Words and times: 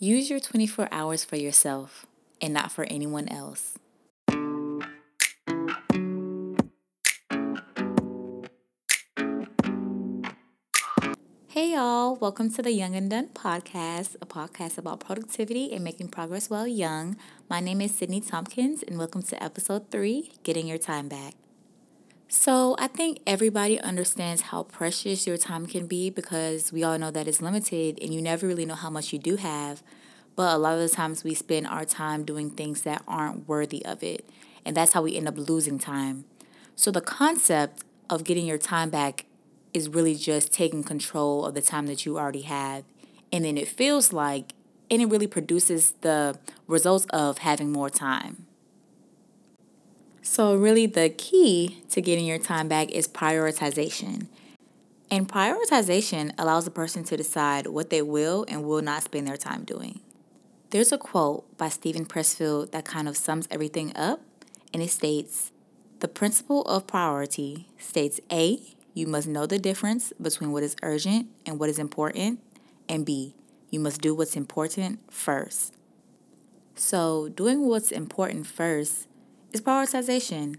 Use 0.00 0.30
your 0.30 0.38
24 0.38 0.88
hours 0.92 1.24
for 1.24 1.34
yourself 1.34 2.06
and 2.40 2.54
not 2.54 2.70
for 2.70 2.84
anyone 2.84 3.26
else. 3.28 3.74
Hey 11.48 11.72
y'all, 11.72 12.14
welcome 12.14 12.48
to 12.52 12.62
the 12.62 12.70
Young 12.70 12.94
and 12.94 13.10
Done 13.10 13.30
podcast, 13.34 14.14
a 14.22 14.26
podcast 14.26 14.78
about 14.78 15.00
productivity 15.00 15.72
and 15.72 15.82
making 15.82 16.10
progress 16.10 16.48
while 16.48 16.68
young. 16.68 17.16
My 17.50 17.58
name 17.58 17.80
is 17.80 17.92
Sydney 17.92 18.20
Tompkins, 18.20 18.84
and 18.84 18.98
welcome 18.98 19.22
to 19.24 19.42
episode 19.42 19.90
three 19.90 20.30
Getting 20.44 20.68
Your 20.68 20.78
Time 20.78 21.08
Back. 21.08 21.34
So, 22.30 22.76
I 22.78 22.88
think 22.88 23.20
everybody 23.26 23.80
understands 23.80 24.42
how 24.42 24.64
precious 24.64 25.26
your 25.26 25.38
time 25.38 25.66
can 25.66 25.86
be 25.86 26.10
because 26.10 26.70
we 26.70 26.84
all 26.84 26.98
know 26.98 27.10
that 27.10 27.26
it's 27.26 27.40
limited 27.40 27.98
and 28.02 28.12
you 28.12 28.20
never 28.20 28.46
really 28.46 28.66
know 28.66 28.74
how 28.74 28.90
much 28.90 29.14
you 29.14 29.18
do 29.18 29.36
have. 29.36 29.82
But 30.36 30.54
a 30.54 30.58
lot 30.58 30.74
of 30.74 30.80
the 30.80 30.94
times 30.94 31.24
we 31.24 31.32
spend 31.32 31.66
our 31.66 31.86
time 31.86 32.24
doing 32.24 32.50
things 32.50 32.82
that 32.82 33.02
aren't 33.08 33.48
worthy 33.48 33.82
of 33.86 34.02
it, 34.02 34.28
and 34.62 34.76
that's 34.76 34.92
how 34.92 35.00
we 35.00 35.16
end 35.16 35.26
up 35.26 35.38
losing 35.38 35.78
time. 35.78 36.26
So, 36.76 36.90
the 36.90 37.00
concept 37.00 37.82
of 38.10 38.24
getting 38.24 38.44
your 38.44 38.58
time 38.58 38.90
back 38.90 39.24
is 39.72 39.88
really 39.88 40.14
just 40.14 40.52
taking 40.52 40.84
control 40.84 41.46
of 41.46 41.54
the 41.54 41.62
time 41.62 41.86
that 41.86 42.04
you 42.04 42.18
already 42.18 42.42
have. 42.42 42.84
And 43.32 43.46
then 43.46 43.56
it 43.56 43.68
feels 43.68 44.12
like, 44.12 44.52
and 44.90 45.00
it 45.00 45.06
really 45.06 45.26
produces 45.26 45.92
the 46.02 46.38
results 46.66 47.06
of 47.06 47.38
having 47.38 47.72
more 47.72 47.88
time. 47.88 48.47
So, 50.30 50.54
really, 50.54 50.84
the 50.84 51.08
key 51.08 51.82
to 51.88 52.02
getting 52.02 52.26
your 52.26 52.38
time 52.38 52.68
back 52.68 52.90
is 52.90 53.08
prioritization. 53.08 54.26
And 55.10 55.26
prioritization 55.26 56.32
allows 56.36 56.66
a 56.66 56.70
person 56.70 57.02
to 57.04 57.16
decide 57.16 57.68
what 57.68 57.88
they 57.88 58.02
will 58.02 58.44
and 58.46 58.62
will 58.62 58.82
not 58.82 59.04
spend 59.04 59.26
their 59.26 59.38
time 59.38 59.64
doing. 59.64 60.00
There's 60.68 60.92
a 60.92 60.98
quote 60.98 61.56
by 61.56 61.70
Steven 61.70 62.04
Pressfield 62.04 62.72
that 62.72 62.84
kind 62.84 63.08
of 63.08 63.16
sums 63.16 63.48
everything 63.50 63.96
up, 63.96 64.20
and 64.74 64.82
it 64.82 64.90
states 64.90 65.50
The 66.00 66.08
principle 66.08 66.62
of 66.64 66.86
priority 66.86 67.66
states 67.78 68.20
A, 68.30 68.60
you 68.92 69.06
must 69.06 69.28
know 69.28 69.46
the 69.46 69.58
difference 69.58 70.12
between 70.20 70.52
what 70.52 70.62
is 70.62 70.76
urgent 70.82 71.28
and 71.46 71.58
what 71.58 71.70
is 71.70 71.78
important. 71.78 72.40
And 72.86 73.06
B, 73.06 73.34
you 73.70 73.80
must 73.80 74.02
do 74.02 74.14
what's 74.14 74.36
important 74.36 75.00
first. 75.10 75.74
So, 76.74 77.30
doing 77.30 77.66
what's 77.66 77.90
important 77.90 78.46
first 78.46 79.07
is 79.52 79.60
prioritization. 79.60 80.56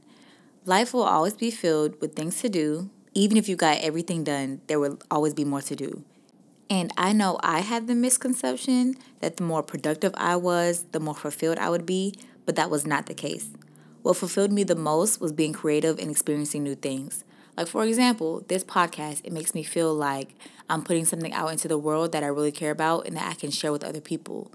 Life 0.65 0.93
will 0.93 1.03
always 1.03 1.33
be 1.33 1.51
filled 1.51 1.99
with 2.01 2.15
things 2.15 2.41
to 2.41 2.49
do. 2.49 2.89
Even 3.13 3.37
if 3.37 3.49
you 3.49 3.55
got 3.55 3.79
everything 3.79 4.23
done, 4.23 4.61
there 4.67 4.79
will 4.79 4.99
always 5.09 5.33
be 5.33 5.45
more 5.45 5.61
to 5.61 5.75
do. 5.75 6.03
And 6.69 6.91
I 6.97 7.13
know 7.13 7.39
I 7.41 7.61
had 7.61 7.87
the 7.87 7.95
misconception 7.95 8.95
that 9.21 9.37
the 9.37 9.43
more 9.43 9.63
productive 9.63 10.13
I 10.15 10.35
was, 10.35 10.85
the 10.91 10.99
more 10.99 11.15
fulfilled 11.15 11.57
I 11.57 11.69
would 11.69 11.85
be, 11.85 12.13
but 12.45 12.55
that 12.55 12.69
was 12.69 12.85
not 12.85 13.07
the 13.07 13.15
case. 13.15 13.49
What 14.03 14.17
fulfilled 14.17 14.51
me 14.51 14.63
the 14.63 14.75
most 14.75 15.19
was 15.19 15.31
being 15.31 15.53
creative 15.53 15.97
and 15.97 16.11
experiencing 16.11 16.63
new 16.63 16.75
things. 16.75 17.23
Like, 17.57 17.67
for 17.67 17.83
example, 17.83 18.45
this 18.47 18.63
podcast, 18.63 19.21
it 19.23 19.33
makes 19.33 19.53
me 19.53 19.63
feel 19.63 19.93
like 19.93 20.35
I'm 20.69 20.83
putting 20.83 21.05
something 21.05 21.33
out 21.33 21.51
into 21.51 21.67
the 21.67 21.77
world 21.77 22.11
that 22.11 22.23
I 22.23 22.27
really 22.27 22.51
care 22.51 22.71
about 22.71 23.07
and 23.07 23.17
that 23.17 23.29
I 23.29 23.33
can 23.33 23.51
share 23.51 23.71
with 23.71 23.83
other 23.83 23.99
people. 23.99 24.51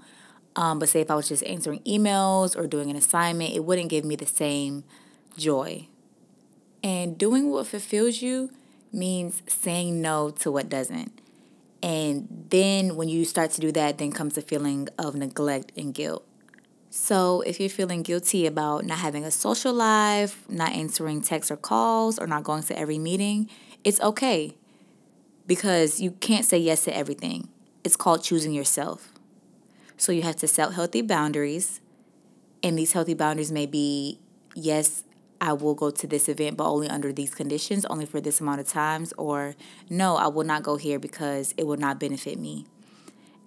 Um, 0.55 0.79
but 0.79 0.89
say 0.89 1.01
if 1.01 1.11
I 1.11 1.15
was 1.15 1.27
just 1.27 1.43
answering 1.43 1.79
emails 1.79 2.57
or 2.57 2.67
doing 2.67 2.89
an 2.89 2.95
assignment, 2.95 3.53
it 3.53 3.63
wouldn't 3.63 3.89
give 3.89 4.05
me 4.05 4.15
the 4.15 4.25
same 4.25 4.83
joy. 5.37 5.87
And 6.83 7.17
doing 7.17 7.49
what 7.49 7.67
fulfills 7.67 8.21
you 8.21 8.51
means 8.93 9.41
saying 9.47 10.01
no 10.01 10.29
to 10.29 10.51
what 10.51 10.69
doesn't. 10.69 11.19
And 11.83 12.47
then 12.49 12.95
when 12.95 13.09
you 13.09 13.25
start 13.25 13.51
to 13.51 13.61
do 13.61 13.71
that, 13.73 13.97
then 13.97 14.11
comes 14.11 14.35
the 14.35 14.41
feeling 14.41 14.87
of 14.97 15.15
neglect 15.15 15.71
and 15.77 15.93
guilt. 15.93 16.25
So, 16.89 17.41
if 17.41 17.59
you're 17.59 17.69
feeling 17.69 18.03
guilty 18.03 18.45
about 18.45 18.85
not 18.85 18.99
having 18.99 19.25
a 19.25 19.31
social 19.31 19.73
life, 19.73 20.45
not 20.47 20.71
answering 20.71 21.21
texts 21.21 21.51
or 21.51 21.57
calls, 21.57 22.17
or 22.17 22.25
not 22.25 22.45
going 22.45 22.63
to 22.63 22.79
every 22.79 22.97
meeting, 22.97 23.49
it's 23.83 23.99
okay 23.99 24.55
because 25.45 25.99
you 25.99 26.11
can't 26.11 26.45
say 26.45 26.57
yes 26.57 26.85
to 26.85 26.95
everything. 26.95 27.49
It's 27.83 27.97
called 27.97 28.23
choosing 28.23 28.53
yourself. 28.53 29.11
So, 29.97 30.11
you 30.11 30.23
have 30.23 30.35
to 30.37 30.47
set 30.47 30.73
healthy 30.73 31.01
boundaries, 31.01 31.81
and 32.61 32.77
these 32.77 32.93
healthy 32.93 33.13
boundaries 33.13 33.51
may 33.51 33.65
be 33.65 34.19
yes, 34.55 35.03
I 35.39 35.53
will 35.53 35.75
go 35.75 35.91
to 35.91 36.07
this 36.07 36.27
event, 36.29 36.57
but 36.57 36.67
only 36.67 36.89
under 36.89 37.11
these 37.11 37.35
conditions, 37.35 37.85
only 37.85 38.05
for 38.05 38.21
this 38.21 38.39
amount 38.39 38.61
of 38.61 38.67
times, 38.67 39.13
or 39.17 39.55
no, 39.89 40.15
I 40.15 40.27
will 40.27 40.45
not 40.45 40.63
go 40.63 40.77
here 40.77 40.97
because 40.97 41.53
it 41.57 41.67
will 41.67 41.77
not 41.77 41.99
benefit 41.99 42.39
me. 42.39 42.65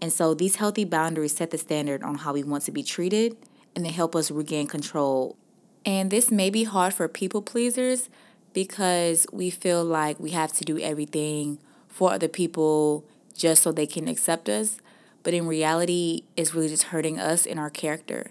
And 0.00 0.12
so 0.12 0.34
these 0.34 0.56
healthy 0.56 0.84
boundaries 0.84 1.34
set 1.34 1.50
the 1.50 1.59
standard 1.59 2.03
on 2.03 2.16
how 2.16 2.32
we 2.32 2.44
want 2.44 2.65
to 2.65 2.70
be 2.70 2.82
treated 2.82 3.36
and 3.75 3.84
they 3.84 3.91
help 3.91 4.15
us 4.15 4.30
regain 4.30 4.66
control. 4.66 5.36
And 5.84 6.10
this 6.10 6.30
may 6.30 6.50
be 6.50 6.65
hard 6.65 6.94
for 6.94 7.09
people 7.09 7.42
pleasers 7.42 8.09
because 8.53 9.26
we 9.32 9.50
feel 9.50 9.84
like 9.84 10.20
we 10.20 10.30
have 10.30 10.53
to 10.54 10.65
do 10.65 10.78
everything 10.78 11.59
for 11.88 12.12
other 12.12 12.28
people 12.28 13.04
just 13.34 13.62
so 13.62 13.72
they 13.72 13.86
can 13.86 14.09
accept 14.09 14.48
us. 14.48 14.80
But 15.28 15.34
in 15.34 15.47
reality, 15.47 16.22
it's 16.39 16.55
really 16.55 16.69
just 16.69 16.84
hurting 16.84 17.21
us 17.21 17.44
and 17.44 17.61
our 17.61 17.69
character. 17.69 18.31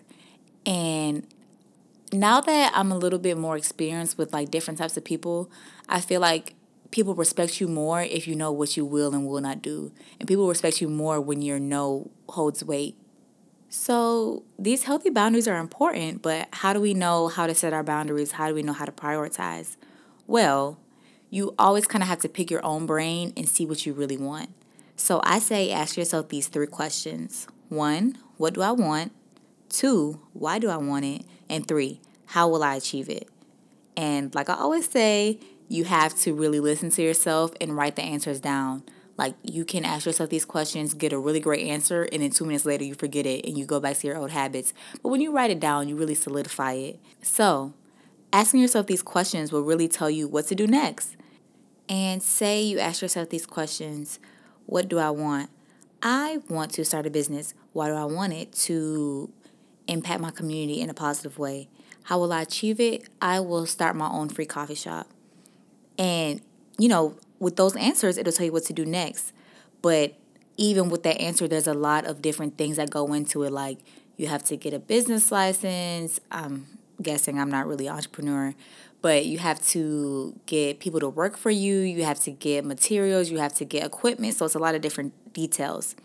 And 0.65 1.27
now 2.11 2.41
that 2.41 2.71
I'm 2.73 2.91
a 2.91 2.97
little 2.97 3.19
bit 3.19 3.37
more 3.37 3.55
experienced 3.55 4.17
with 4.17 4.33
like 4.33 4.49
different 4.49 4.79
types 4.79 4.97
of 4.97 5.03
people, 5.03 5.47
I 5.87 6.01
feel 6.01 6.21
like 6.21 6.55
people 6.89 7.13
respect 7.13 7.61
you 7.61 7.67
more 7.67 8.01
if 8.01 8.27
you 8.27 8.35
know 8.35 8.51
what 8.51 8.75
you 8.75 8.83
will 8.83 9.13
and 9.13 9.27
will 9.27 9.41
not 9.41 9.61
do. 9.61 9.91
And 10.19 10.27
people 10.27 10.47
respect 10.47 10.81
you 10.81 10.89
more 10.89 11.21
when 11.21 11.43
your 11.43 11.59
no 11.59 12.09
holds 12.29 12.63
weight. 12.63 12.97
So, 13.69 14.41
these 14.57 14.85
healthy 14.85 15.11
boundaries 15.11 15.47
are 15.47 15.59
important, 15.59 16.23
but 16.23 16.47
how 16.51 16.73
do 16.73 16.81
we 16.81 16.95
know 16.95 17.27
how 17.27 17.45
to 17.45 17.53
set 17.53 17.73
our 17.73 17.83
boundaries? 17.83 18.31
How 18.31 18.47
do 18.47 18.55
we 18.55 18.63
know 18.63 18.73
how 18.73 18.85
to 18.85 18.91
prioritize? 18.91 19.77
Well, 20.25 20.79
you 21.29 21.53
always 21.59 21.85
kind 21.85 22.01
of 22.01 22.09
have 22.09 22.21
to 22.21 22.27
pick 22.27 22.49
your 22.49 22.65
own 22.65 22.87
brain 22.87 23.33
and 23.37 23.47
see 23.47 23.67
what 23.67 23.85
you 23.85 23.93
really 23.93 24.17
want. 24.17 24.49
So, 24.97 25.21
I 25.23 25.39
say 25.39 25.71
ask 25.71 25.95
yourself 25.95 26.29
these 26.29 26.47
three 26.47 26.67
questions 26.67 27.47
one, 27.69 28.17
what 28.37 28.53
do 28.53 28.61
I 28.61 28.71
want? 28.71 29.11
Two, 29.69 30.21
why 30.33 30.59
do 30.59 30.69
I 30.69 30.77
want 30.77 31.05
it? 31.05 31.23
And 31.49 31.67
three, 31.67 32.01
how 32.25 32.49
will 32.49 32.63
I 32.63 32.75
achieve 32.75 33.09
it? 33.09 33.29
And 33.95 34.33
like 34.33 34.49
I 34.49 34.55
always 34.55 34.89
say, 34.89 35.39
you 35.67 35.83
have 35.85 36.15
to 36.19 36.33
really 36.33 36.59
listen 36.59 36.89
to 36.91 37.01
yourself 37.01 37.51
and 37.59 37.75
write 37.75 37.95
the 37.95 38.01
answers 38.01 38.39
down. 38.39 38.83
Like 39.17 39.35
you 39.43 39.65
can 39.65 39.83
ask 39.85 40.05
yourself 40.05 40.29
these 40.29 40.45
questions, 40.45 40.93
get 40.93 41.13
a 41.13 41.17
really 41.17 41.39
great 41.39 41.67
answer, 41.67 42.07
and 42.11 42.21
then 42.21 42.29
two 42.29 42.45
minutes 42.45 42.65
later 42.65 42.83
you 42.83 42.93
forget 42.93 43.25
it 43.25 43.45
and 43.45 43.57
you 43.57 43.65
go 43.65 43.79
back 43.79 43.97
to 43.97 44.07
your 44.07 44.17
old 44.17 44.31
habits. 44.31 44.73
But 45.01 45.09
when 45.09 45.21
you 45.21 45.31
write 45.31 45.51
it 45.51 45.59
down, 45.59 45.89
you 45.89 45.95
really 45.95 46.15
solidify 46.15 46.73
it. 46.73 46.99
So, 47.21 47.73
asking 48.31 48.61
yourself 48.61 48.87
these 48.87 49.01
questions 49.01 49.51
will 49.51 49.63
really 49.63 49.87
tell 49.87 50.09
you 50.09 50.27
what 50.27 50.47
to 50.47 50.55
do 50.55 50.67
next. 50.67 51.17
And 51.89 52.21
say 52.21 52.61
you 52.61 52.79
ask 52.79 53.01
yourself 53.01 53.29
these 53.29 53.45
questions 53.45 54.19
What 54.67 54.87
do 54.87 54.99
I 54.99 55.09
want? 55.09 55.49
I 56.03 56.41
want 56.49 56.71
to 56.73 56.85
start 56.85 57.07
a 57.07 57.09
business. 57.09 57.55
Why 57.73 57.87
do 57.87 57.95
I 57.95 58.05
want 58.05 58.33
it? 58.33 58.51
To 58.53 59.31
impact 59.87 60.21
my 60.21 60.29
community 60.29 60.81
in 60.81 60.89
a 60.89 60.93
positive 60.93 61.39
way. 61.39 61.69
How 62.03 62.19
will 62.19 62.31
I 62.31 62.43
achieve 62.43 62.79
it? 62.79 63.07
I 63.21 63.39
will 63.39 63.65
start 63.65 63.95
my 63.95 64.09
own 64.09 64.29
free 64.29 64.45
coffee 64.45 64.75
shop. 64.75 65.07
And, 65.97 66.41
you 66.77 66.87
know, 66.87 67.15
with 67.39 67.55
those 67.55 67.75
answers, 67.75 68.17
it'll 68.17 68.33
tell 68.33 68.45
you 68.45 68.51
what 68.51 68.65
to 68.65 68.73
do 68.73 68.85
next. 68.85 69.33
But 69.81 70.15
even 70.57 70.89
with 70.89 71.03
that 71.03 71.19
answer, 71.19 71.47
there's 71.47 71.67
a 71.67 71.73
lot 71.73 72.05
of 72.05 72.21
different 72.21 72.57
things 72.57 72.77
that 72.77 72.89
go 72.89 73.13
into 73.13 73.43
it. 73.43 73.51
Like 73.51 73.79
you 74.17 74.27
have 74.27 74.43
to 74.45 74.57
get 74.57 74.73
a 74.73 74.79
business 74.79 75.31
license. 75.31 76.19
I'm 76.31 76.67
guessing 77.07 77.39
I'm 77.39 77.49
not 77.49 77.65
really 77.65 77.87
an 77.87 77.95
entrepreneur, 77.95 78.53
but 79.01 79.25
you 79.25 79.37
have 79.39 79.65
to 79.67 80.39
get 80.45 80.79
people 80.79 80.99
to 80.99 81.09
work 81.09 81.37
for 81.37 81.49
you. 81.49 81.79
You 81.79 82.03
have 82.03 82.19
to 82.21 82.31
get 82.31 82.65
materials. 82.65 83.31
You 83.31 83.39
have 83.39 83.55
to 83.55 83.65
get 83.65 83.85
equipment. 83.85 84.35
So 84.35 84.45
it's 84.45 84.55
a 84.55 84.59
lot 84.59 84.75
of 84.75 84.81
different 84.81 85.13
details. 85.33 85.95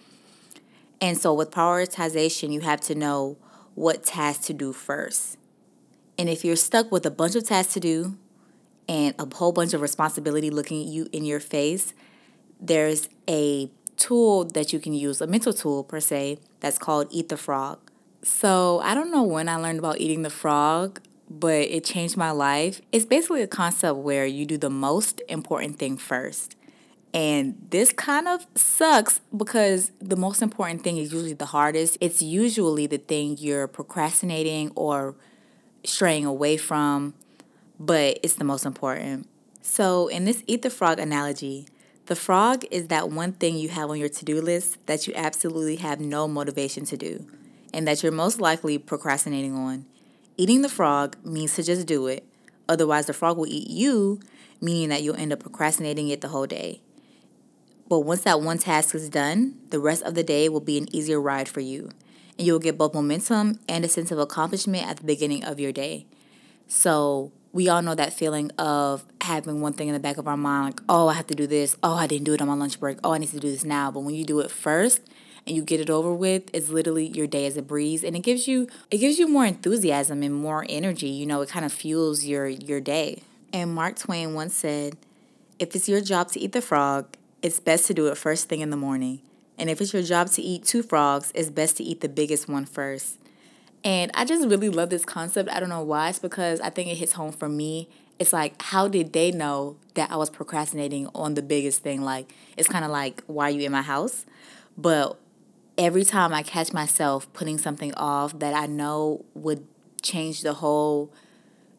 And 1.01 1.19
so 1.19 1.35
with 1.35 1.51
prioritization, 1.51 2.53
you 2.53 2.61
have 2.61 2.81
to 2.83 2.95
know 2.95 3.37
what 3.75 4.05
task 4.05 4.43
to 4.43 4.53
do 4.53 4.73
first. 4.73 5.37
And 6.17 6.29
if 6.29 6.45
you're 6.45 6.57
stuck 6.57 6.93
with 6.93 7.05
a 7.05 7.11
bunch 7.11 7.35
of 7.35 7.45
tasks 7.45 7.75
to 7.75 7.81
do, 7.81 8.17
and 8.89 9.15
a 9.19 9.27
whole 9.35 9.53
bunch 9.53 9.75
of 9.75 9.81
responsibility 9.81 10.51
looking 10.51 10.83
at 10.83 10.89
you 10.89 11.09
in 11.13 11.25
your 11.25 11.41
face, 11.41 11.95
there's 12.61 13.09
a 13.29 13.71
tool 13.97 14.45
that 14.45 14.73
you 14.73 14.79
can 14.79 14.93
use, 14.93 15.21
a 15.21 15.27
mental 15.27 15.53
tool 15.53 15.85
per 15.85 16.01
se, 16.01 16.39
that's 16.61 16.79
called 16.79 17.09
Eat 17.11 17.29
the 17.29 17.37
Frog. 17.37 17.92
So 18.23 18.81
I 18.81 18.95
don't 18.95 19.11
know 19.11 19.23
when 19.23 19.49
I 19.49 19.57
learned 19.57 19.79
about 19.79 20.01
eating 20.01 20.23
the 20.23 20.31
frog, 20.31 21.01
but 21.29 21.63
it 21.63 21.85
changed 21.85 22.17
my 22.17 22.31
life. 22.31 22.81
It's 22.93 23.05
basically 23.05 23.43
a 23.43 23.47
concept 23.47 23.99
where 23.99 24.27
you 24.27 24.47
do 24.47 24.57
the 24.59 24.71
most 24.71 25.21
important 25.29 25.79
thing 25.79 25.97
first. 25.97 26.57
And 27.15 27.57
this 27.71 27.93
kind 27.93 28.27
of 28.27 28.47
sucks 28.55 29.21
because 29.37 29.91
the 30.01 30.17
most 30.17 30.41
important 30.41 30.83
thing 30.83 30.97
is 30.97 31.13
usually 31.13 31.35
the 31.35 31.47
hardest. 31.47 31.99
It's 32.01 32.23
usually 32.23 32.87
the 32.87 32.99
thing 32.99 33.37
you're 33.39 33.69
procrastinating 33.69 34.73
or 34.75 35.15
straying 35.85 36.25
away 36.25 36.57
from 36.57 37.15
but 37.79 38.21
it's 38.23 38.35
the 38.35 38.45
most 38.45 38.65
important. 38.65 39.29
So, 39.61 40.09
in 40.09 40.25
this 40.25 40.43
eat 40.47 40.63
the 40.63 40.71
frog 40.71 40.99
analogy, 40.99 41.67
the 42.07 42.17
frog 42.17 42.65
is 42.71 42.89
that 42.89 43.11
one 43.11 43.33
thing 43.33 43.57
you 43.57 43.69
have 43.71 43.91
on 43.91 43.99
your 43.99 44.09
to 44.09 44.25
do 44.25 44.41
list 44.41 44.85
that 44.87 45.07
you 45.07 45.13
absolutely 45.17 45.77
have 45.77 46.01
no 46.01 46.29
motivation 46.29 46.85
to 46.87 46.97
do, 46.97 47.27
and 47.73 47.87
that 47.87 48.03
you're 48.03 48.13
most 48.13 48.41
likely 48.41 48.79
procrastinating 48.79 49.55
on. 49.55 49.87
Eating 50.37 50.63
the 50.63 50.69
frog 50.69 51.17
means 51.25 51.55
to 51.55 51.63
just 51.63 51.87
do 51.87 52.07
it, 52.07 52.25
otherwise, 52.69 53.07
the 53.07 53.13
frog 53.13 53.37
will 53.37 53.47
eat 53.47 53.69
you, 53.69 54.21
meaning 54.61 54.89
that 54.89 55.03
you'll 55.03 55.17
end 55.17 55.33
up 55.33 55.41
procrastinating 55.41 56.09
it 56.09 56.21
the 56.21 56.29
whole 56.29 56.47
day. 56.47 56.81
But 57.89 58.01
once 58.01 58.23
that 58.23 58.41
one 58.41 58.59
task 58.59 58.95
is 58.95 59.09
done, 59.09 59.59
the 59.69 59.79
rest 59.79 60.03
of 60.03 60.15
the 60.15 60.23
day 60.23 60.49
will 60.49 60.61
be 60.61 60.79
an 60.79 60.95
easier 60.95 61.21
ride 61.21 61.49
for 61.49 61.61
you, 61.61 61.91
and 62.39 62.47
you'll 62.47 62.59
get 62.59 62.79
both 62.79 62.95
momentum 62.95 63.59
and 63.69 63.85
a 63.85 63.89
sense 63.89 64.11
of 64.11 64.19
accomplishment 64.19 64.87
at 64.87 64.97
the 64.99 65.05
beginning 65.05 65.45
of 65.45 65.61
your 65.61 65.73
day. 65.73 66.07
So, 66.69 67.33
we 67.53 67.69
all 67.69 67.83
know 67.83 67.95
that 67.95 68.15
feeling 68.15 68.51
of 68.53 69.05
having 69.21 69.61
one 69.61 69.75
thing 69.75 69.89
in 69.89 69.95
the 69.95 70.01
back 70.01 70.17
of 70.17 70.27
our 70.27 70.39
mind, 70.39 70.65
like, 70.65 70.81
oh, 70.89 71.09
I 71.09 71.15
have 71.15 71.27
to 71.27 71.35
do 71.35 71.47
this. 71.47 71.77
Oh, 71.83 71.95
I 71.95 72.07
didn't 72.07 72.25
do 72.25 72.33
it 72.33 72.41
on 72.41 72.49
my 72.49 72.55
lunch 72.55 72.81
break. 72.81 72.99
Oh, 73.05 73.13
I 73.13 73.19
need 73.19 73.29
to 73.29 73.41
do 73.41 73.51
this 73.51 73.65
now. 73.65 73.91
But 73.91 74.01
when 74.01 74.15
you 74.15 74.25
do 74.25 74.41
it 74.41 74.51
first 74.51 75.03
and 75.47 75.57
you 75.57 75.63
get 75.63 75.81
it 75.81 75.91
over 75.91 76.13
with, 76.15 76.45
it's 76.53 76.69
literally 76.69 77.07
your 77.07 77.27
day 77.27 77.47
as 77.47 77.57
a 77.57 77.63
breeze. 77.63 78.05
And 78.05 78.15
it 78.15 78.21
gives 78.21 78.47
you 78.47 78.69
it 78.91 78.99
gives 78.99 79.19
you 79.19 79.29
more 79.29 79.45
enthusiasm 79.47 80.23
and 80.23 80.35
more 80.35 80.65
energy. 80.69 81.09
You 81.09 81.27
know, 81.27 81.41
it 81.41 81.49
kind 81.49 81.65
of 81.65 81.73
fuels 81.73 82.25
your 82.25 82.47
your 82.47 82.81
day. 82.81 83.23
And 83.53 83.75
Mark 83.75 83.99
Twain 83.99 84.35
once 84.35 84.55
said, 84.55 84.97
if 85.59 85.77
it's 85.77 85.89
your 85.89 86.01
job 86.01 86.31
to 86.33 86.41
eat 86.41 86.53
the 86.53 86.63
frog, 86.63 87.07
it's 87.43 87.61
best 87.61 87.87
to 87.89 87.95
do 87.95 88.07
it 88.07 88.17
first 88.17 88.49
thing 88.49 88.61
in 88.61 88.71
the 88.71 88.77
morning. 88.77 89.21
And 89.59 89.69
if 89.69 89.81
it's 89.81 89.93
your 89.93 90.03
job 90.03 90.29
to 90.31 90.43
eat 90.43 90.65
two 90.65 90.83
frogs, 90.83 91.31
it's 91.35 91.51
best 91.51 91.77
to 91.77 91.85
eat 91.85 92.01
the 92.01 92.09
biggest 92.09 92.49
one 92.49 92.65
first. 92.65 93.19
And 93.85 94.11
I 94.15 94.25
just 94.25 94.49
really 94.49 94.69
love 94.69 94.91
this 94.91 95.05
concept. 95.05 95.51
I 95.51 95.61
don't 95.61 95.69
know 95.69 95.83
why. 95.83 96.09
It's 96.09 96.19
because 96.19 96.61
I 96.61 96.71
think 96.71 96.89
it 96.89 96.97
hits 96.97 97.13
home 97.13 97.33
for 97.33 97.49
me. 97.49 97.89
It's 98.19 98.33
like, 98.33 98.61
how 98.63 98.89
did 98.89 99.13
they 99.13 99.33
know 99.33 99.77
that 99.95 100.11
I 100.11 100.17
was 100.17 100.31
procrastinating 100.31 101.09
on 101.15 101.35
the 101.35 101.43
biggest 101.43 101.83
thing? 101.83 102.03
Like, 102.03 102.33
it's 102.57 102.69
kind 102.69 102.85
of 102.85 102.91
like, 102.91 103.23
why 103.27 103.49
are 103.49 103.51
you 103.51 103.63
in 103.63 103.73
my 103.73 103.83
house? 103.83 104.25
But 104.79 105.19
every 105.79 106.05
time 106.05 106.33
I 106.33 106.43
catch 106.43 106.73
myself 106.73 107.33
putting 107.33 107.59
something 107.59 107.95
off 107.95 108.39
that 108.39 108.55
I 108.55 108.67
know 108.67 109.25
would 109.35 109.67
change 110.03 110.43
the 110.43 110.55
whole 110.55 111.13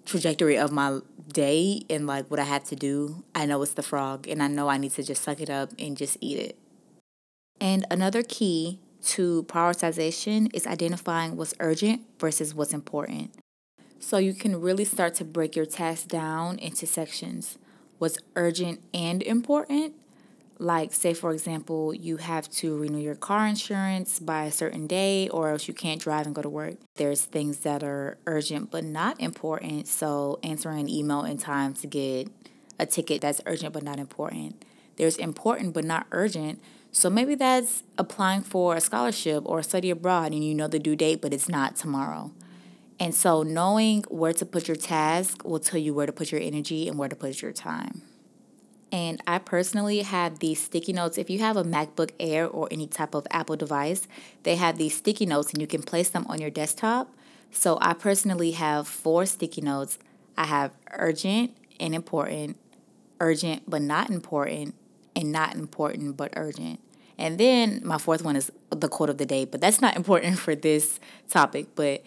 trajectory 0.05 0.57
of 0.57 0.71
my 0.71 0.99
day 1.31 1.81
and 1.89 2.05
like 2.07 2.29
what 2.29 2.39
I 2.39 2.43
have 2.43 2.63
to 2.65 2.75
do, 2.75 3.23
I 3.33 3.45
know 3.45 3.61
it's 3.61 3.73
the 3.73 3.83
frog 3.83 4.27
and 4.27 4.41
I 4.41 4.47
know 4.47 4.67
I 4.67 4.77
need 4.77 4.91
to 4.93 5.03
just 5.03 5.23
suck 5.23 5.39
it 5.39 5.49
up 5.49 5.71
and 5.79 5.95
just 5.95 6.17
eat 6.21 6.39
it. 6.39 6.57
And 7.59 7.85
another 7.89 8.23
key 8.23 8.79
to 9.03 9.43
prioritization 9.43 10.53
is 10.53 10.65
identifying 10.65 11.35
what's 11.37 11.53
urgent 11.59 12.01
versus 12.19 12.53
what's 12.53 12.73
important. 12.73 13.33
So 13.99 14.17
you 14.17 14.33
can 14.33 14.59
really 14.59 14.85
start 14.85 15.13
to 15.15 15.25
break 15.25 15.55
your 15.55 15.65
tasks 15.65 16.05
down 16.05 16.59
into 16.59 16.85
sections. 16.85 17.57
What's 17.99 18.17
urgent 18.35 18.81
and 18.93 19.23
important, 19.23 19.93
like 20.63 20.93
say 20.93 21.13
for 21.13 21.31
example, 21.31 21.93
you 21.93 22.17
have 22.17 22.49
to 22.51 22.77
renew 22.77 22.99
your 22.99 23.15
car 23.15 23.45
insurance 23.45 24.19
by 24.19 24.45
a 24.45 24.51
certain 24.51 24.87
day 24.87 25.27
or 25.29 25.49
else 25.49 25.67
you 25.67 25.73
can't 25.73 26.01
drive 26.01 26.25
and 26.25 26.33
go 26.33 26.41
to 26.41 26.49
work. 26.49 26.75
There's 26.95 27.21
things 27.21 27.59
that 27.59 27.83
are 27.83 28.17
urgent 28.25 28.71
but 28.71 28.83
not 28.83 29.19
important, 29.19 29.87
so 29.87 30.39
answering 30.41 30.79
an 30.79 30.89
email 30.89 31.23
in 31.23 31.37
time 31.37 31.73
to 31.75 31.87
get 31.87 32.29
a 32.79 32.85
ticket 32.85 33.21
that's 33.21 33.41
urgent 33.45 33.73
but 33.73 33.83
not 33.83 33.99
important. 33.99 34.63
There's 34.95 35.17
important 35.17 35.73
but 35.73 35.83
not 35.83 36.07
urgent, 36.11 36.61
so 36.91 37.09
maybe 37.09 37.35
that's 37.35 37.83
applying 37.97 38.43
for 38.43 38.75
a 38.75 38.81
scholarship 38.81 39.43
or 39.45 39.59
a 39.59 39.63
study 39.63 39.89
abroad 39.89 40.31
and 40.31 40.43
you 40.43 40.53
know 40.53 40.67
the 40.67 40.79
due 40.79 40.95
date, 40.95 41.21
but 41.21 41.33
it's 41.33 41.49
not 41.49 41.75
tomorrow. 41.75 42.31
And 42.99 43.13
so 43.13 43.43
knowing 43.43 44.03
where 44.09 44.33
to 44.33 44.45
put 44.45 44.67
your 44.67 44.77
task 44.77 45.43
will 45.43 45.59
tell 45.59 45.79
you 45.79 45.93
where 45.93 46.05
to 46.05 46.13
put 46.13 46.31
your 46.31 46.39
energy 46.39 46.87
and 46.87 46.97
where 46.97 47.09
to 47.09 47.15
put 47.15 47.41
your 47.41 47.51
time. 47.51 48.03
And 48.93 49.19
I 49.25 49.39
personally 49.39 50.03
have 50.03 50.37
these 50.37 50.61
sticky 50.61 50.93
notes. 50.93 51.17
If 51.17 51.27
you 51.27 51.39
have 51.39 51.57
a 51.57 51.63
MacBook 51.63 52.11
Air 52.19 52.47
or 52.47 52.67
any 52.69 52.85
type 52.85 53.15
of 53.15 53.25
Apple 53.31 53.55
device, 53.55 54.07
they 54.43 54.55
have 54.55 54.77
these 54.77 54.95
sticky 54.95 55.25
notes 55.25 55.51
and 55.51 55.59
you 55.59 55.65
can 55.65 55.81
place 55.81 56.09
them 56.09 56.27
on 56.29 56.39
your 56.39 56.51
desktop. 56.51 57.11
So 57.49 57.79
I 57.81 57.93
personally 57.93 58.51
have 58.51 58.87
four 58.87 59.25
sticky 59.25 59.61
notes. 59.61 59.97
I 60.37 60.45
have 60.45 60.73
urgent 60.91 61.57
and 61.79 61.95
important, 61.95 62.55
urgent 63.19 63.63
but 63.67 63.81
not 63.81 64.11
important, 64.11 64.75
and 65.15 65.31
not 65.31 65.55
important 65.55 66.15
but 66.15 66.31
urgent. 66.35 66.79
And 67.17 67.39
then 67.39 67.81
my 67.83 67.97
fourth 67.97 68.23
one 68.23 68.35
is 68.35 68.51
the 68.69 68.89
quote 68.89 69.09
of 69.09 69.17
the 69.17 69.25
day, 69.25 69.45
but 69.45 69.59
that's 69.59 69.81
not 69.81 69.95
important 70.01 70.37
for 70.37 70.53
this 70.53 70.99
topic. 71.29 71.69
But 71.73 72.03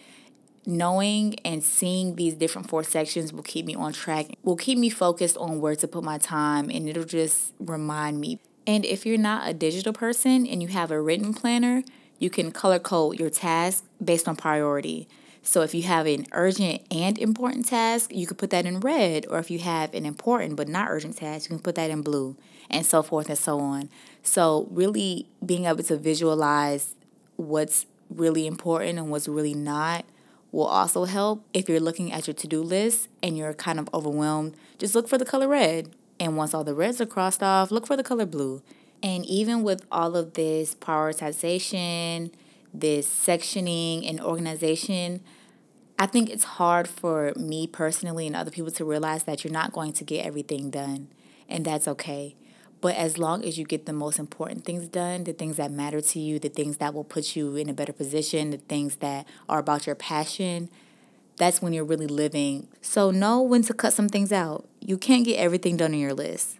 knowing 0.67 1.33
and 1.45 1.63
seeing 1.63 2.17
these 2.17 2.33
different 2.33 2.69
four 2.69 2.83
sections 2.83 3.31
will 3.31 3.41
keep 3.41 3.65
me 3.65 3.73
on 3.73 3.93
track, 3.93 4.27
will 4.43 4.57
keep 4.57 4.77
me 4.77 4.89
focused 4.89 5.37
on 5.37 5.61
where 5.61 5.77
to 5.77 5.87
put 5.87 6.03
my 6.03 6.17
time, 6.17 6.69
and 6.69 6.89
it'll 6.89 7.05
just 7.05 7.53
remind 7.57 8.19
me. 8.19 8.37
And 8.67 8.83
if 8.83 9.05
you're 9.05 9.17
not 9.17 9.49
a 9.49 9.53
digital 9.53 9.93
person 9.93 10.45
and 10.45 10.61
you 10.61 10.67
have 10.67 10.91
a 10.91 11.01
written 11.01 11.33
planner, 11.33 11.83
you 12.19 12.29
can 12.29 12.51
color 12.51 12.79
code 12.79 13.17
your 13.17 13.29
task 13.29 13.85
based 14.03 14.27
on 14.27 14.35
priority. 14.35 15.07
So 15.41 15.61
if 15.61 15.73
you 15.73 15.83
have 15.83 16.05
an 16.05 16.25
urgent 16.33 16.81
and 16.91 17.17
important 17.17 17.69
task, 17.69 18.13
you 18.13 18.27
could 18.27 18.37
put 18.37 18.49
that 18.49 18.65
in 18.65 18.81
red, 18.81 19.25
or 19.29 19.39
if 19.39 19.49
you 19.49 19.59
have 19.59 19.93
an 19.93 20.05
important 20.05 20.57
but 20.57 20.67
not 20.67 20.89
urgent 20.89 21.15
task, 21.15 21.49
you 21.49 21.55
can 21.55 21.63
put 21.63 21.75
that 21.75 21.89
in 21.89 22.01
blue, 22.01 22.35
and 22.69 22.85
so 22.85 23.01
forth 23.01 23.29
and 23.29 23.37
so 23.37 23.61
on. 23.61 23.89
So 24.21 24.67
really 24.69 25.29
being 25.45 25.63
able 25.63 25.83
to 25.83 25.95
visualize 25.95 26.93
what's 27.37 27.85
really 28.09 28.45
important 28.45 28.99
and 28.99 29.09
what's 29.09 29.29
really 29.29 29.53
not 29.53 30.03
will 30.51 30.65
also 30.65 31.05
help 31.05 31.45
if 31.53 31.67
you're 31.67 31.79
looking 31.79 32.11
at 32.11 32.27
your 32.27 32.33
to-do 32.33 32.61
list 32.61 33.09
and 33.21 33.37
you're 33.37 33.53
kind 33.53 33.79
of 33.79 33.89
overwhelmed. 33.93 34.55
Just 34.77 34.95
look 34.95 35.07
for 35.07 35.17
the 35.17 35.25
color 35.25 35.47
red. 35.47 35.89
And 36.19 36.35
once 36.35 36.53
all 36.53 36.63
the 36.63 36.73
reds 36.73 36.99
are 36.99 37.05
crossed 37.05 37.43
off, 37.43 37.69
look 37.69 37.85
for 37.85 37.95
the 37.95 38.03
color 38.03 38.25
blue. 38.25 38.63
And 39.03 39.25
even 39.25 39.61
with 39.61 39.85
all 39.91 40.15
of 40.15 40.33
this 40.33 40.73
prioritization, 40.73 42.31
this 42.73 43.07
sectioning 43.07 44.09
and 44.09 44.19
organization, 44.19 45.21
I 45.99 46.05
think 46.05 46.29
it's 46.29 46.43
hard 46.43 46.87
for 46.87 47.33
me 47.35 47.65
personally 47.65 48.27
and 48.27 48.35
other 48.35 48.51
people 48.51 48.71
to 48.71 48.85
realize 48.85 49.23
that 49.23 49.43
you're 49.43 49.53
not 49.53 49.73
going 49.73 49.93
to 49.93 50.03
get 50.03 50.25
everything 50.25 50.69
done, 50.69 51.07
and 51.49 51.65
that's 51.65 51.87
okay. 51.87 52.35
But 52.87 52.95
as 52.95 53.17
long 53.17 53.43
as 53.43 53.57
you 53.59 53.65
get 53.65 53.85
the 53.85 53.91
most 53.91 54.17
important 54.17 54.63
things 54.63 54.87
done, 54.87 55.25
the 55.25 55.33
things 55.33 55.57
that 55.57 55.71
matter 55.71 55.99
to 55.99 56.19
you, 56.21 56.39
the 56.39 56.47
things 56.47 56.77
that 56.77 56.93
will 56.93 57.03
put 57.03 57.35
you 57.35 57.57
in 57.57 57.67
a 57.67 57.73
better 57.73 57.91
position, 57.91 58.51
the 58.51 58.59
things 58.59 58.95
that 59.03 59.27
are 59.49 59.59
about 59.59 59.85
your 59.85 59.95
passion, 59.95 60.69
that's 61.35 61.61
when 61.61 61.73
you're 61.73 61.83
really 61.83 62.07
living. 62.07 62.69
So 62.79 63.11
know 63.11 63.41
when 63.41 63.61
to 63.63 63.73
cut 63.73 63.91
some 63.91 64.07
things 64.07 64.31
out. 64.31 64.69
You 64.79 64.97
can't 64.97 65.25
get 65.25 65.35
everything 65.35 65.75
done 65.75 65.91
on 65.91 65.99
your 65.99 66.13
list. 66.13 66.59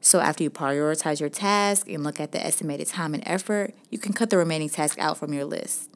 So 0.00 0.18
after 0.18 0.42
you 0.42 0.50
prioritize 0.50 1.20
your 1.20 1.28
task 1.28 1.88
and 1.88 2.02
look 2.02 2.18
at 2.18 2.32
the 2.32 2.44
estimated 2.44 2.88
time 2.88 3.14
and 3.14 3.22
effort, 3.24 3.72
you 3.90 3.98
can 4.00 4.12
cut 4.12 4.30
the 4.30 4.38
remaining 4.38 4.70
tasks 4.70 4.98
out 4.98 5.18
from 5.18 5.32
your 5.32 5.44
list. 5.44 5.88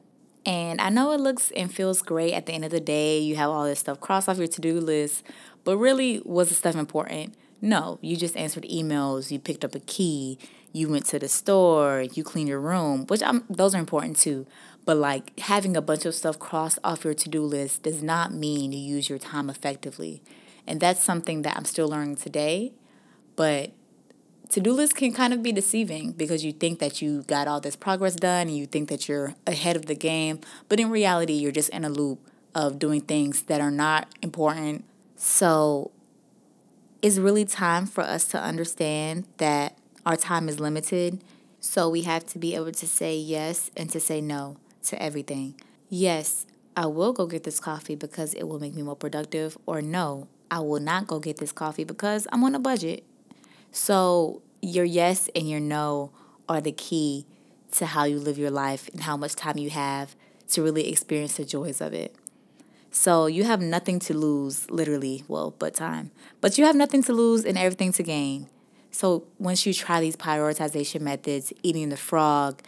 And 0.45 0.79
I 0.79 0.87
know 0.87 1.11
it 1.11 1.19
looks 1.19 1.51
and 1.51 1.69
feels 1.69 2.01
great 2.01 2.31
at 2.31 2.45
the 2.45 2.53
end 2.53 2.63
of 2.63 2.71
the 2.71 2.79
day. 2.79 3.19
You 3.19 3.35
have 3.35 3.49
all 3.49 3.65
this 3.65 3.79
stuff 3.79 3.99
crossed 3.99 4.29
off 4.29 4.37
your 4.37 4.47
to 4.47 4.61
do 4.61 4.79
list, 4.79 5.25
but 5.65 5.75
really, 5.75 6.21
was 6.23 6.47
the 6.47 6.55
stuff 6.55 6.77
important? 6.77 7.35
No, 7.65 7.97
you 7.99 8.15
just 8.15 8.37
answered 8.37 8.63
emails, 8.65 9.31
you 9.31 9.39
picked 9.39 9.65
up 9.65 9.73
a 9.73 9.79
key, 9.79 10.37
you 10.71 10.87
went 10.87 11.07
to 11.07 11.17
the 11.17 11.27
store, 11.27 12.05
you 12.13 12.23
cleaned 12.23 12.47
your 12.47 12.59
room, 12.59 13.07
which 13.07 13.23
I'm, 13.23 13.43
those 13.49 13.73
are 13.73 13.79
important 13.79 14.17
too. 14.17 14.45
But 14.85 14.97
like 14.97 15.39
having 15.39 15.75
a 15.75 15.81
bunch 15.81 16.05
of 16.05 16.13
stuff 16.13 16.37
crossed 16.37 16.77
off 16.83 17.03
your 17.03 17.15
to 17.15 17.27
do 17.27 17.41
list 17.41 17.81
does 17.81 18.03
not 18.03 18.31
mean 18.31 18.71
you 18.71 18.77
use 18.77 19.09
your 19.09 19.17
time 19.17 19.49
effectively. 19.49 20.21
And 20.67 20.79
that's 20.79 21.01
something 21.01 21.41
that 21.41 21.57
I'm 21.57 21.65
still 21.65 21.87
learning 21.89 22.17
today. 22.17 22.73
But 23.35 23.71
to 24.49 24.59
do 24.59 24.71
lists 24.71 24.93
can 24.93 25.11
kind 25.11 25.33
of 25.33 25.41
be 25.41 25.51
deceiving 25.51 26.11
because 26.11 26.45
you 26.45 26.51
think 26.51 26.77
that 26.77 27.01
you 27.01 27.23
got 27.23 27.47
all 27.47 27.61
this 27.61 27.75
progress 27.75 28.15
done 28.15 28.47
and 28.47 28.55
you 28.55 28.67
think 28.67 28.89
that 28.89 29.09
you're 29.09 29.33
ahead 29.47 29.75
of 29.75 29.87
the 29.87 29.95
game, 29.95 30.39
but 30.69 30.79
in 30.79 30.91
reality, 30.91 31.33
you're 31.33 31.51
just 31.51 31.69
in 31.69 31.83
a 31.83 31.89
loop 31.89 32.29
of 32.53 32.77
doing 32.77 33.01
things 33.01 33.41
that 33.43 33.59
are 33.59 33.71
not 33.71 34.07
important. 34.21 34.85
So 35.15 35.89
it's 37.05 37.17
really 37.19 37.45
time 37.45 37.85
for 37.85 38.03
us 38.03 38.25
to 38.29 38.41
understand 38.41 39.25
that 39.37 39.77
our 40.05 40.15
time 40.15 40.49
is 40.49 40.59
limited. 40.59 41.23
So 41.59 41.89
we 41.89 42.01
have 42.01 42.25
to 42.27 42.39
be 42.39 42.55
able 42.55 42.71
to 42.71 42.87
say 42.87 43.15
yes 43.17 43.69
and 43.77 43.89
to 43.91 43.99
say 43.99 44.21
no 44.21 44.57
to 44.83 45.01
everything. 45.01 45.55
Yes, 45.89 46.45
I 46.75 46.87
will 46.87 47.13
go 47.13 47.27
get 47.27 47.43
this 47.43 47.59
coffee 47.59 47.95
because 47.95 48.33
it 48.33 48.47
will 48.47 48.59
make 48.59 48.73
me 48.73 48.81
more 48.81 48.95
productive, 48.95 49.57
or 49.65 49.81
no, 49.81 50.27
I 50.49 50.59
will 50.61 50.79
not 50.79 51.07
go 51.07 51.19
get 51.19 51.37
this 51.37 51.51
coffee 51.51 51.83
because 51.83 52.27
I'm 52.31 52.43
on 52.43 52.55
a 52.55 52.59
budget 52.59 53.03
so, 53.71 54.41
your 54.61 54.85
yes 54.85 55.29
and 55.35 55.49
your 55.49 55.59
no 55.59 56.11
are 56.47 56.61
the 56.61 56.71
key 56.71 57.25
to 57.73 57.85
how 57.85 58.05
you 58.05 58.19
live 58.19 58.37
your 58.37 58.49
life 58.49 58.89
and 58.93 59.01
how 59.01 59.17
much 59.17 59.35
time 59.35 59.57
you 59.57 59.69
have 59.69 60.15
to 60.51 60.63
really 60.63 60.89
experience 60.89 61.35
the 61.35 61.43
joys 61.43 61.81
of 61.81 61.93
it. 61.93 62.15
So, 62.95 63.25
you 63.25 63.43
have 63.43 63.59
nothing 63.59 63.99
to 63.99 64.13
lose, 64.13 64.71
literally, 64.71 65.25
well, 65.27 65.53
but 65.59 65.73
time. 65.73 66.11
But 66.39 66.57
you 66.57 66.63
have 66.63 66.77
nothing 66.77 67.03
to 67.03 67.13
lose 67.13 67.43
and 67.43 67.57
everything 67.57 67.91
to 67.91 68.03
gain. 68.03 68.47
So, 68.89 69.25
once 69.37 69.65
you 69.65 69.73
try 69.73 69.99
these 69.99 70.15
prioritization 70.15 71.01
methods, 71.01 71.51
eating 71.61 71.89
the 71.89 71.97
frog, 71.97 72.61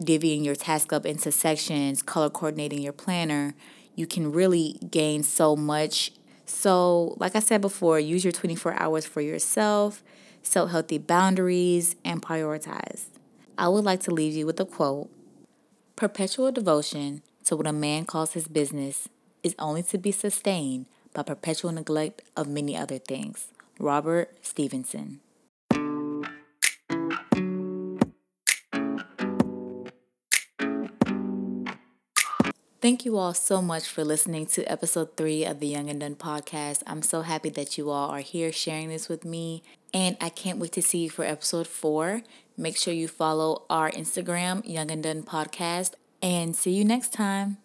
divvying 0.00 0.42
your 0.42 0.54
task 0.54 0.90
up 0.94 1.04
into 1.04 1.30
sections, 1.30 2.02
color 2.02 2.30
coordinating 2.30 2.80
your 2.80 2.94
planner, 2.94 3.54
you 3.94 4.06
can 4.06 4.32
really 4.32 4.78
gain 4.90 5.22
so 5.22 5.54
much. 5.54 6.12
So, 6.46 7.14
like 7.18 7.36
I 7.36 7.40
said 7.40 7.60
before, 7.60 8.00
use 8.00 8.24
your 8.24 8.32
24 8.32 8.72
hours 8.80 9.04
for 9.04 9.20
yourself 9.20 10.02
set 10.48 10.68
healthy 10.68 10.98
boundaries, 10.98 11.94
and 12.04 12.22
prioritize. 12.22 13.06
I 13.56 13.68
would 13.68 13.84
like 13.84 14.00
to 14.00 14.10
leave 14.10 14.34
you 14.34 14.46
with 14.46 14.58
a 14.60 14.64
quote 14.64 15.10
Perpetual 15.96 16.52
devotion 16.52 17.22
to 17.44 17.56
what 17.56 17.66
a 17.66 17.72
man 17.72 18.04
calls 18.04 18.32
his 18.32 18.48
business 18.48 19.08
is 19.42 19.54
only 19.58 19.82
to 19.84 19.98
be 19.98 20.12
sustained 20.12 20.86
by 21.14 21.22
perpetual 21.22 21.72
neglect 21.72 22.22
of 22.36 22.48
many 22.48 22.76
other 22.76 22.98
things. 22.98 23.48
Robert 23.78 24.34
Stevenson. 24.42 25.20
Thank 32.80 33.04
you 33.04 33.18
all 33.18 33.34
so 33.34 33.60
much 33.60 33.88
for 33.88 34.04
listening 34.04 34.46
to 34.46 34.64
episode 34.70 35.16
three 35.16 35.44
of 35.44 35.58
the 35.58 35.66
Young 35.66 35.90
and 35.90 35.98
Done 35.98 36.14
podcast. 36.14 36.84
I'm 36.86 37.02
so 37.02 37.22
happy 37.22 37.48
that 37.50 37.76
you 37.76 37.90
all 37.90 38.10
are 38.10 38.20
here 38.20 38.52
sharing 38.52 38.88
this 38.88 39.08
with 39.08 39.24
me, 39.24 39.64
and 39.92 40.16
I 40.20 40.28
can't 40.28 40.60
wait 40.60 40.72
to 40.72 40.82
see 40.82 40.98
you 40.98 41.10
for 41.10 41.24
episode 41.24 41.66
four. 41.66 42.22
Make 42.56 42.76
sure 42.76 42.94
you 42.94 43.08
follow 43.08 43.64
our 43.68 43.90
Instagram, 43.90 44.62
Young 44.64 44.92
and 44.92 45.02
Done 45.02 45.24
podcast, 45.24 45.94
and 46.22 46.54
see 46.54 46.70
you 46.70 46.84
next 46.84 47.12
time. 47.12 47.58